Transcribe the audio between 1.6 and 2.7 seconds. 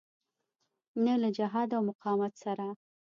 او مقاومت سره.